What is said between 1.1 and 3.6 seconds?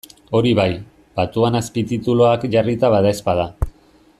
batuan azpitituluak jarrita badaezpada.